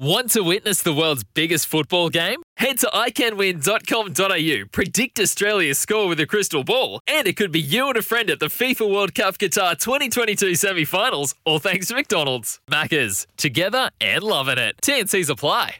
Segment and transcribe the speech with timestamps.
[0.00, 2.40] Want to witness the world's biggest football game?
[2.56, 7.88] Head to iCanWin.com.au, predict Australia's score with a crystal ball, and it could be you
[7.88, 11.96] and a friend at the FIFA World Cup Qatar 2022 semi finals, all thanks to
[11.96, 12.60] McDonald's.
[12.70, 14.76] Maccas, together and loving it.
[14.82, 15.78] TNC's apply.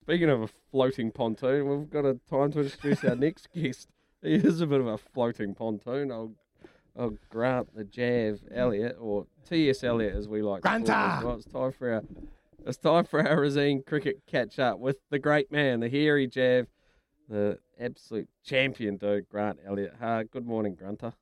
[0.00, 3.86] Speaking of a floating pontoon, we've got a time to introduce our next guest.
[4.22, 6.10] He is a bit of a floating pontoon.
[6.10, 6.32] I'll,
[6.98, 9.84] I'll grant the Jav Elliott, or T.S.
[9.84, 10.84] Elliott as we like to call him.
[11.24, 11.36] well.
[11.36, 12.02] It's time for our
[12.66, 16.66] it's time for our Razine cricket catch up with the great man, the hairy Jav,
[17.28, 19.94] the absolute champion, dude, Grant Elliott.
[20.00, 21.12] Uh, good morning, Grunter.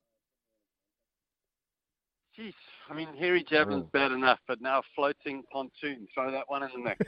[2.37, 2.53] Jeez,
[2.89, 3.89] I mean, hairy javelin's Oh.
[3.91, 7.05] bad enough, but now floating pontoon, throw that one in the mix.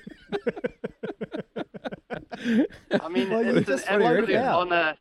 [3.01, 4.95] I mean, Well, you it's an just already read absolute honour,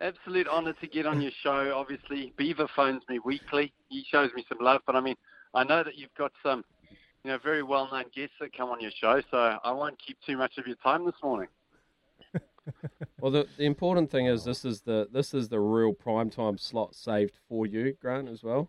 [0.00, 1.72] absolute honour to get on your show.
[1.74, 3.72] Obviously, Beaver phones me weekly.
[3.88, 5.16] He shows me some love, but I mean,
[5.54, 6.62] I know that you've got some,
[7.24, 10.36] you know, very well-known guests that come on your show, so I won't keep too
[10.36, 11.48] much of your time this morning.
[13.20, 16.58] Well, the, the important thing is this is the this is the real prime time
[16.58, 18.68] slot saved for you, Grant, as well.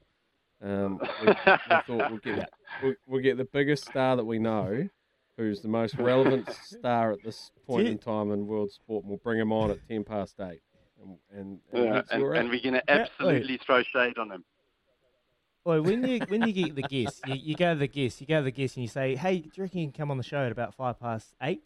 [0.63, 2.49] Um, we, we thought we'll get
[2.83, 4.87] we'll, we'll get the biggest star that we know,
[5.37, 9.19] who's the most relevant star at this point in time in world sport, and we'll
[9.23, 10.61] bring him on at ten past eight.
[11.01, 14.43] And, and, and Yeah, and, and we're going to Yeah, absolutely throw shade on him.
[15.69, 18.25] Well, when you when you get the guest, you, you go to the guest, you
[18.25, 20.17] go to the guest, and you say, "Hey, do you reckon you can come on
[20.17, 21.61] the show at about five past eight?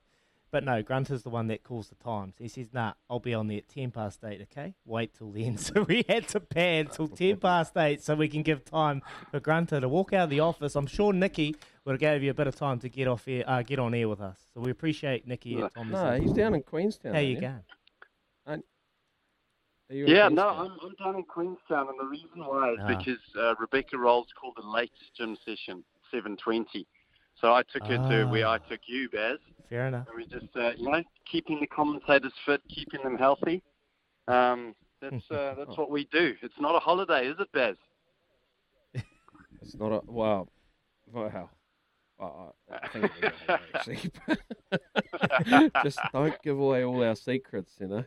[0.51, 2.35] But no, Grunter's the one that calls the times.
[2.37, 4.41] He says, "Nah, I'll be on there at ten past eight.
[4.51, 8.27] Okay, wait till then." So we had to pan till ten past eight so we
[8.27, 10.75] can give time for Grunter to walk out of the office.
[10.75, 11.55] I'm sure Nikki
[11.85, 13.93] would have gave you a bit of time to get off air, uh, get on
[13.93, 14.37] air with us.
[14.53, 15.93] So we appreciate Nikki at Thomas.
[15.93, 17.13] no, he's down in Queenstown.
[17.13, 17.39] How you you?
[17.39, 17.61] going?
[18.47, 18.63] Are you in
[19.89, 22.87] Yeah, no, I'm, I'm down in Queenstown, and the reason why is Ah.
[22.87, 25.83] because uh, Rebecca Rolls called the late gym session,
[26.13, 26.85] 7:20.
[27.39, 28.69] So I took her to where I Ah.
[28.69, 29.37] took you, Baz,
[29.69, 30.07] Fair enough.
[30.07, 33.61] and we just, uh, you know, keeping the commentators fit, keeping them healthy.
[34.27, 36.35] Um, that's uh, that's what we do.
[36.41, 37.75] It's not a holiday, is it, Baz?
[39.61, 40.47] It's not a wow.
[41.11, 41.49] Wow.
[42.19, 43.33] Well, I I think it
[43.73, 44.11] actually.
[45.83, 48.03] just don't give away all our secrets, you know.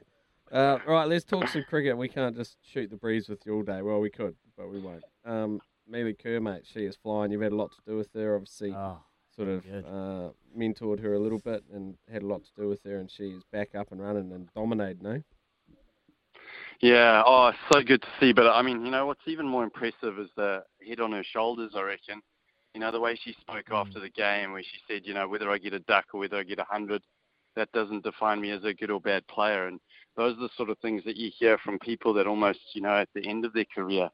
[0.53, 1.97] Uh, right, let's talk some cricket.
[1.97, 3.83] We can't just shoot the breeze with you all day.
[3.83, 5.03] Well, we could, but we won't.
[5.25, 7.33] Um, Melie Kerr, mate, she is flying.
[7.33, 8.73] You've had a lot to do with her, obviously.
[8.73, 8.99] Oh,
[9.35, 12.83] sort of uh, mentored her a little bit and had a lot to do with
[12.85, 15.23] her, and she's back up and running and dominating, no?
[16.81, 18.33] Yeah, oh, so good to see.
[18.33, 21.73] But I mean, you know, what's even more impressive is the head on her shoulders,
[21.75, 22.21] I reckon.
[22.75, 25.51] You know, the way she spoke after the game, where she said, you know, whether
[25.51, 27.03] I get a duck or whether I get a hundred,
[27.57, 29.67] that doesn't define me as a good or bad player.
[29.67, 29.81] And
[30.17, 32.97] those are the sort of things that you hear from people that almost, you know,
[32.97, 34.09] at the end of their career,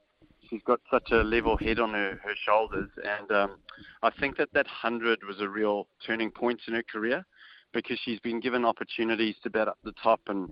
[0.49, 2.91] she's got such a level head on her, her shoulders.
[2.97, 3.57] And um,
[4.03, 7.25] I think that that hundred was a real turning point in her career
[7.73, 10.51] because she's been given opportunities to bat up the top and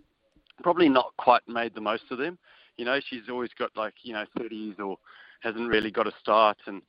[0.62, 2.38] probably not quite made the most of them.
[2.76, 4.96] You know, she's always got like, you know, 30s or
[5.40, 6.58] hasn't really got a start.
[6.66, 6.80] And,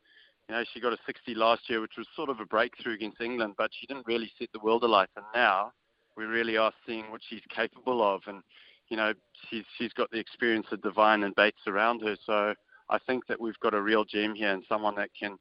[0.47, 3.19] you know, she got a 60 last year, which was sort of a breakthrough against
[3.19, 5.09] England, but she didn't really set the world alight.
[5.15, 5.73] And now
[6.17, 8.21] we really are seeing what she's capable of.
[8.27, 8.41] And,
[8.89, 9.13] you know,
[9.49, 12.15] she's, she's got the experience of Devine and Bates around her.
[12.25, 12.53] So
[12.89, 15.37] I think that we've got a real gem here and someone that can,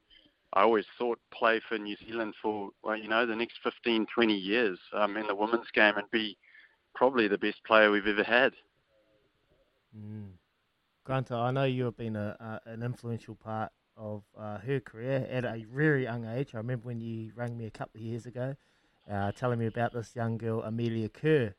[0.52, 4.34] I always thought, play for New Zealand for, well, you know, the next 15, 20
[4.34, 6.36] years um, in the women's game and be
[6.94, 8.52] probably the best player we've ever had.
[9.96, 10.32] Mm.
[11.06, 15.26] Grunter, I know you have been a, a, an influential part of uh, her career
[15.30, 16.54] at a very young age.
[16.54, 18.54] I remember when you rang me a couple of years ago
[19.10, 21.54] uh, telling me about this young girl, Amelia Kerr,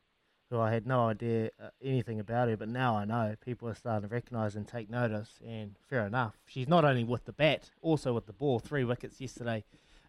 [0.50, 3.36] who I had no idea uh, anything about her, but now I know.
[3.44, 6.36] People are starting to recognise and take notice, and fair enough.
[6.46, 8.60] She's not only with the bat, also with the ball.
[8.60, 9.64] Three wickets yesterday.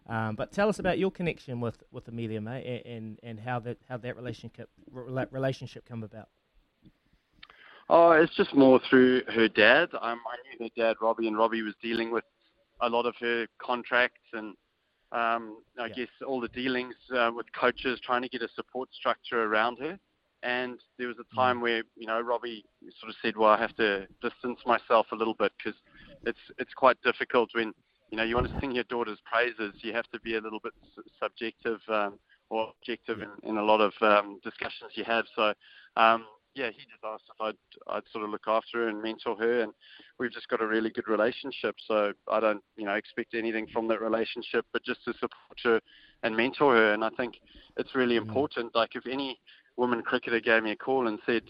[0.08, 3.79] Um, but tell us about your connection with, with Amelia, mate, and, and how that
[3.88, 6.29] how that relationship relationship come about.
[7.88, 9.90] Oh, it's just more through her dad.
[9.93, 12.25] Um, I knew her dad, Robbie, and Robbie was dealing with
[12.81, 14.55] a lot of her contracts and
[15.12, 15.94] um, I yeah.
[15.94, 19.99] guess all the dealings uh, with coaches trying to get a support structure around her.
[20.43, 21.37] And there was a mm.
[21.37, 22.64] time where you know Robbie
[22.99, 25.79] sort of said, "Well, I have to distance myself a little bit because
[26.25, 27.73] it's it's quite difficult when
[28.11, 29.75] you know you want to sing your daughter's praises.
[29.82, 30.73] You have to be a little bit
[31.23, 32.19] subjective um,
[32.49, 35.26] or objective in, in a lot of um, discussions you have.
[35.37, 35.53] So
[35.97, 39.37] um, yeah, he just asked if I'd I'd sort of look after her and mentor
[39.37, 39.73] her, and
[40.19, 41.77] we've just got a really good relationship.
[41.87, 45.81] So I don't you know expect anything from that relationship, but just to support her
[46.23, 46.93] and mentor her.
[46.93, 47.35] And I think
[47.77, 48.23] it's really mm.
[48.23, 48.75] important.
[48.75, 49.41] Like if any
[49.77, 51.43] woman cricketer gave me a call and said,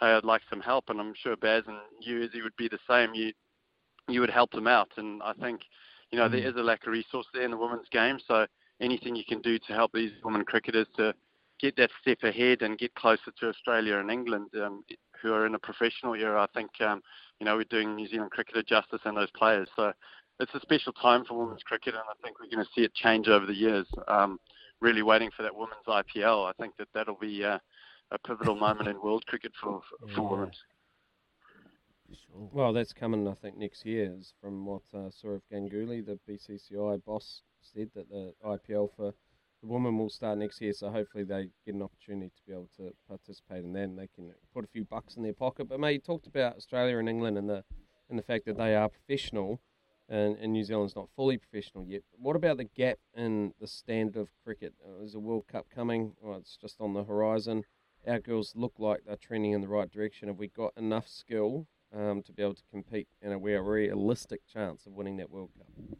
[0.00, 2.78] "Hey, I'd like some help," and I'm sure Baz and you, Izzy, would be the
[2.88, 3.14] same.
[3.14, 3.32] You
[4.08, 5.62] you would help them out, and I think
[6.10, 8.18] you know there is a lack of resource there in the women's game.
[8.28, 8.46] So
[8.80, 11.14] anything you can do to help these women cricketers to
[11.60, 14.84] get that step ahead and get closer to Australia and England, um,
[15.20, 16.42] who are in a professional era.
[16.42, 17.02] I think um,
[17.40, 19.68] you know we're doing New Zealand cricket a justice and those players.
[19.76, 19.92] So
[20.40, 22.94] it's a special time for women's cricket, and I think we're going to see it
[22.94, 23.86] change over the years.
[24.08, 24.38] Um,
[24.80, 26.48] really waiting for that women's IPL.
[26.48, 27.58] I think that that'll be uh,
[28.10, 30.30] a pivotal moment in world cricket for for yeah.
[30.30, 30.50] women.
[32.32, 34.12] Well, that's coming, I think, next year.
[34.18, 39.14] Is from what uh, Sourav Ganguly, the BCCI boss, said that the IPL for
[39.64, 42.68] the women will start next year, so hopefully they get an opportunity to be able
[42.76, 45.68] to participate in that, and they can put a few bucks in their pocket.
[45.68, 47.64] But mate, you talked about Australia and England and the
[48.10, 49.60] and the fact that they are professional,
[50.10, 52.02] and, and New Zealand's not fully professional yet.
[52.18, 54.74] What about the gap in the standard of cricket?
[54.84, 56.12] Uh, there's a World Cup coming.
[56.20, 57.62] Well, it's just on the horizon.
[58.06, 60.28] Our girls look like they're trending in the right direction.
[60.28, 63.62] Have we got enough skill um, to be able to compete and a we a
[63.62, 65.96] realistic chance of winning that World Cup?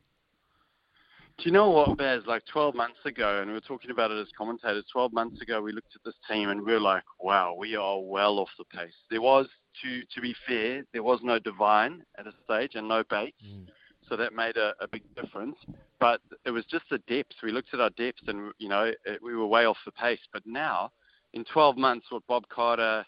[1.44, 2.22] Do you know what, Baz?
[2.26, 4.86] Like 12 months ago, and we were talking about it as commentators.
[4.90, 8.00] 12 months ago, we looked at this team and we were like, "Wow, we are
[8.00, 9.46] well off the pace." There was,
[9.82, 13.66] to to be fair, there was no Devine at a stage and no Bates, mm.
[14.08, 15.56] so that made a, a big difference.
[16.00, 17.34] But it was just the depth.
[17.42, 20.26] We looked at our depth, and you know, it, we were way off the pace.
[20.32, 20.92] But now,
[21.34, 23.04] in 12 months, what Bob Carter,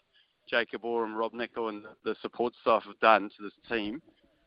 [0.47, 3.99] Jacob Oram, Rob Nichol, and the support staff have done to this team,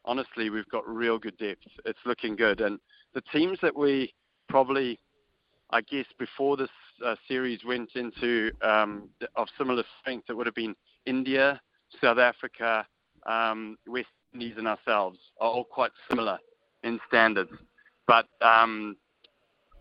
[0.05, 1.67] honestly, we've got real good depth.
[1.85, 2.79] It's looking good, and
[3.15, 4.13] the teams that we
[4.49, 4.99] probably,
[5.71, 6.71] I guess, before this
[7.05, 10.75] uh, series went into um, of similar strength, it would have been
[11.07, 11.61] India,
[12.03, 12.87] South Africa,
[13.27, 16.39] um, West Indies, and ourselves are all quite similar
[16.83, 17.51] in standards.
[18.07, 18.97] But um,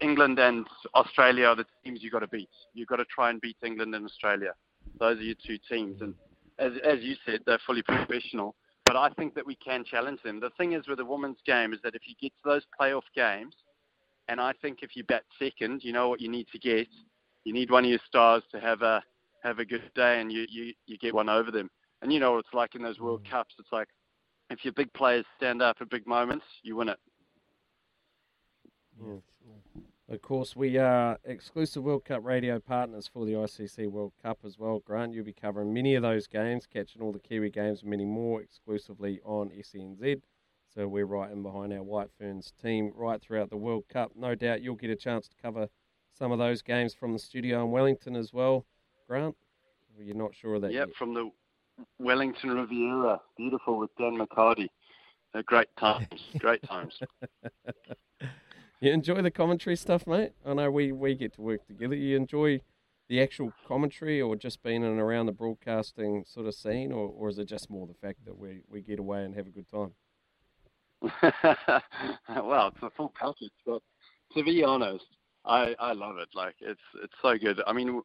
[0.02, 0.66] England and
[0.96, 2.50] Australia are the teams you've got to beat.
[2.74, 4.54] You've got to try and beat England and Australia.
[5.00, 6.02] Those are your two teams.
[6.02, 6.14] And
[6.58, 8.56] as, as you said, they're fully professional
[8.90, 10.40] but I think that we can challenge them.
[10.40, 13.04] The thing is with the women's game is that if you get to those playoff
[13.16, 13.54] games,
[14.28, 16.88] and I think if you bat second, you know what you need to get.
[17.44, 19.04] You need one of your stars to have a
[19.44, 21.70] have a good day, and you you, you get one over them.
[22.02, 23.30] And you know what it's like in those World mm.
[23.30, 23.54] Cups.
[23.60, 23.90] It's like
[24.50, 26.98] if your big players stand up at big moments, you win it.
[29.00, 29.06] Yeah,
[29.42, 29.84] sure.
[30.16, 34.58] Of course, we are exclusive World Cup radio partners for the ICC World Cup as
[34.58, 34.80] well.
[34.80, 38.42] Grant, you'll be covering many of those games, catching all the Kiwi games many more
[38.42, 40.22] exclusively on SENZ.
[40.74, 44.12] So we're right in behind our White Ferns team right throughout the World Cup.
[44.16, 45.68] No doubt you'll get a chance to cover
[46.12, 48.66] some of those games from the studio in Wellington as well.
[49.08, 49.36] Grant,
[50.00, 50.96] you're not sure of that Yep, yet?
[50.96, 51.30] from the
[52.00, 53.22] Wellington Riviera.
[53.38, 54.70] Beautiful with Dan McCarty.
[55.36, 56.08] Uh, great times.
[56.40, 57.00] great times.
[58.82, 60.32] You enjoy the commentary stuff, mate?
[60.46, 61.96] I know we, we get to work together.
[61.96, 62.62] You enjoy
[63.10, 67.10] the actual commentary or just being in and around the broadcasting sort of scene, or,
[67.10, 69.50] or is it just more the fact that we, we get away and have a
[69.50, 69.92] good time?
[72.44, 73.82] well, it's a full package, but
[74.36, 75.06] to be honest,
[75.46, 76.30] I, I love it.
[76.34, 77.62] Like it's it's so good.
[77.66, 78.02] I mean,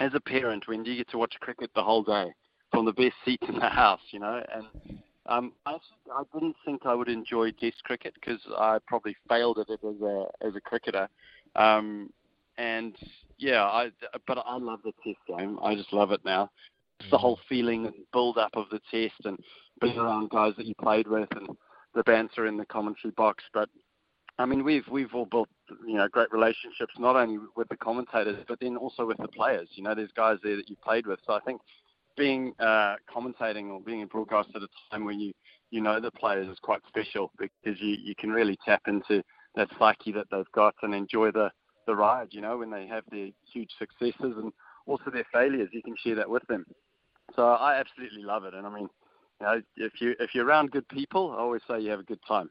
[0.00, 2.32] as a parent, when you get to watch cricket the whole day
[2.70, 5.76] from the best seat in the house, you know, and um, I,
[6.12, 10.00] I didn't think I would enjoy Test cricket because I probably failed at it as
[10.02, 11.08] a as a cricketer.
[11.54, 12.10] Um,
[12.56, 12.96] and
[13.38, 13.90] yeah, I
[14.26, 15.58] but I love the Test game.
[15.62, 16.50] I just love it now.
[16.98, 17.22] It's the mm-hmm.
[17.22, 19.38] whole feeling and build up of the Test and
[19.80, 21.48] being around guys that you played with and
[21.94, 23.44] the banter in the commentary box.
[23.52, 23.68] But
[24.38, 25.48] I mean, we've we've all built
[25.86, 29.68] you know great relationships not only with the commentators but then also with the players.
[29.72, 31.20] You know, there's guys there that you played with.
[31.26, 31.60] So I think
[32.18, 35.32] being uh, commentating or being a broadcast at a time when you
[35.70, 39.22] you know the players is quite special because you you can really tap into
[39.54, 41.50] that psyche that they've got and enjoy the
[41.86, 42.28] the ride.
[42.30, 44.52] You know, when they have their huge successes and
[44.86, 46.64] also their failures, you can share that with them.
[47.36, 48.88] So I absolutely love it, and I mean,
[49.40, 52.04] you know, if you if you're around good people, I always say you have a
[52.04, 52.50] good time.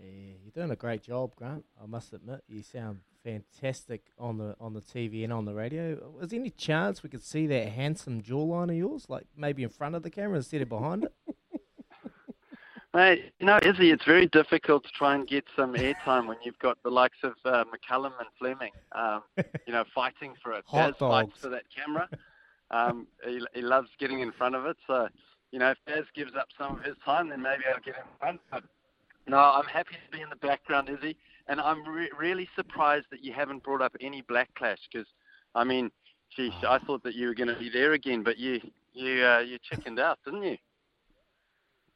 [0.00, 1.64] Yeah, you're doing a great job, Grant.
[1.82, 6.12] I must admit, you sound fantastic on the on the TV and on the radio.
[6.18, 9.68] Was there any chance we could see that handsome jawline of yours, like maybe in
[9.68, 11.12] front of the camera instead of behind it?
[12.94, 16.58] Mate, you know, Izzy, it's very difficult to try and get some airtime when you've
[16.58, 19.22] got the likes of uh, McCullum and Fleming, um,
[19.66, 20.64] you know, fighting for it.
[20.66, 22.08] Hot Baz fights for that camera.
[22.70, 24.78] Um, he, he loves getting in front of it.
[24.86, 25.08] So,
[25.52, 28.18] you know, if Baz gives up some of his time, then maybe I'll get in
[28.18, 28.40] front.
[28.50, 28.64] But
[29.28, 31.16] no, I'm happy to be in the background, Izzy.
[31.48, 35.06] And I'm re- really surprised that you haven't brought up any Black Clash because,
[35.54, 35.90] I mean,
[36.34, 38.60] geez, I thought that you were going to be there again, but you
[38.92, 40.56] you uh, you chickened out, didn't you?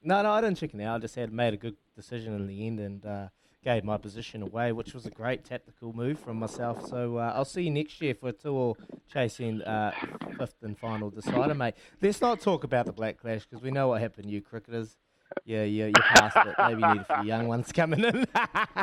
[0.02, 0.96] No, no, I didn't chicken out.
[0.96, 3.28] I just had made a good decision in the end and uh,
[3.62, 6.88] gave my position away, which was a great tactical move from myself.
[6.88, 8.76] So uh, I'll see you next year for Tuo
[9.12, 9.92] chasing uh,
[10.38, 11.74] fifth and final decider, mate.
[12.00, 14.96] Let's not talk about the Black Clash because we know what happened, you cricketers.
[15.44, 16.54] Yeah, yeah, you passed it.
[16.58, 18.26] Maybe you need a few young ones coming in.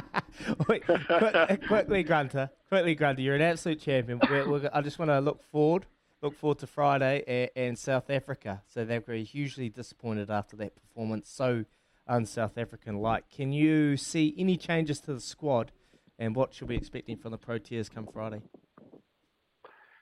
[0.67, 2.49] Wait, quick, uh, quickly, Grunter.
[2.67, 3.21] Quickly, Grunter.
[3.21, 4.19] You're an absolute champion.
[4.29, 5.85] We're, we're, I just want to look forward
[6.21, 8.61] look forward to Friday and, South Africa.
[8.67, 11.65] So going be hugely disappointed after that performance, so
[12.07, 13.29] un-South African-like.
[13.29, 15.71] Can you see any changes to the squad,
[16.17, 18.41] and what should we be expecting from the Proteas come Friday?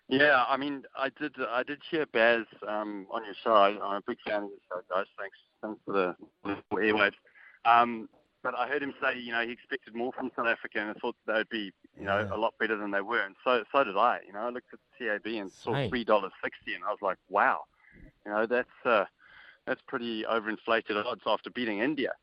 [0.10, 1.36] Yeah, I mean, I did.
[1.50, 3.54] I did hear Baz um, on your show.
[3.54, 5.06] I, I'm a big fan of your show, guys.
[5.20, 7.12] Thanks, thanks for the, the airwaves.
[7.66, 8.08] Um,
[8.42, 10.94] but I heard him say, you know, he expected more from South Africa, and I
[10.94, 12.34] thought they would be, you know, Yeah.
[12.36, 14.20] a lot better than they were, and so so did I.
[14.26, 17.00] You know, I looked at the TAB and saw three dollars sixty, and I was
[17.02, 17.64] like, wow,
[18.26, 19.04] you know, that's uh,
[19.66, 22.14] that's pretty overinflated odds after beating India.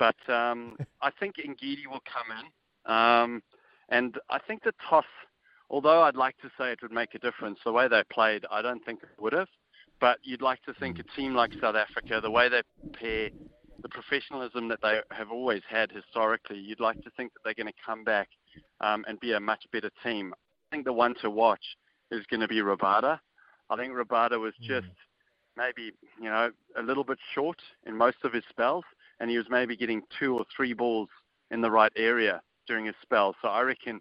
[0.00, 3.42] But um, I think Ngidi will come in, um,
[3.90, 5.04] and I think the toss
[5.70, 8.62] although I'd like to say it would make a difference, the way they played, I
[8.62, 9.48] don't think it would have.
[10.00, 13.30] But you'd like to think a team like South Africa, the way they pair,
[13.82, 17.72] the professionalism that they have always had historically, you'd like to think that they're going
[17.72, 18.28] to come back
[18.80, 20.32] um, and be a much better team.
[20.34, 21.64] I think the one to watch
[22.10, 23.18] is going to be Rabada.
[23.70, 24.86] I think Rabada was just
[25.56, 28.84] maybe, you know, a little bit short in most of his spells,
[29.20, 31.08] and he was maybe getting two or three balls
[31.50, 33.34] in the right area during his spell.
[33.42, 34.00] So I reckon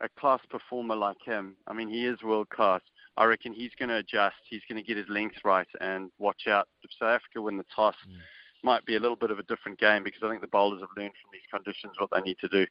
[0.00, 2.80] a class performer like him, I mean, he is world class.
[3.16, 4.36] I reckon he's going to adjust.
[4.48, 6.68] He's going to get his length right and watch out.
[6.82, 7.94] If South Africa win the toss,
[8.62, 10.88] might be a little bit of a different game because I think the bowlers have
[10.96, 12.66] learned from these conditions what they need to do.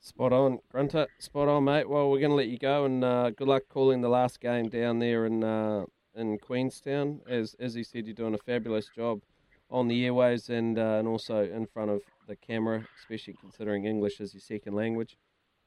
[0.00, 1.06] Spot on, Grunter.
[1.18, 1.88] Spot on, mate.
[1.88, 4.68] Well, we're going to let you go, and uh, good luck calling the last game
[4.68, 7.20] down there in uh, in Queenstown.
[7.26, 9.22] As as he said, you're doing a fabulous job
[9.70, 14.20] on the airways and uh, and also in front of the camera, especially considering English
[14.20, 15.16] is your second language.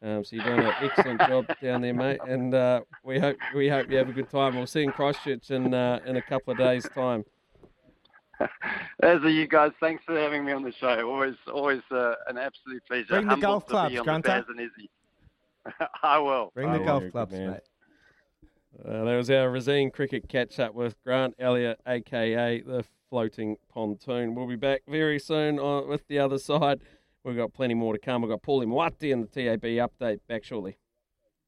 [0.02, 2.20] Um, so you're doing an excellent job down there, mate.
[2.28, 4.56] And uh, we hope we hope you have a good time.
[4.56, 7.26] We'll see you in Christchurch in uh, in a couple of days' time.
[9.02, 9.72] As are you guys.
[9.80, 11.10] Thanks for having me on the show.
[11.10, 13.06] Always, always uh, an absolute pleasure.
[13.10, 14.46] Bring the golf clubs, be Grunter.
[14.48, 14.90] and Izzy.
[16.04, 16.52] I will.
[16.54, 16.86] Bring I the will.
[16.86, 17.52] golf clubs, man.
[17.52, 17.62] mate.
[18.86, 24.36] Uh, that was our Rosine cricket catch up with Grant Elliott, aka the floating pontoon.
[24.36, 26.82] We'll be back very soon on, with the other side.
[27.24, 28.22] We've got plenty more to come.
[28.22, 28.68] We've got Paulie
[29.12, 30.78] and the TAB update back shortly.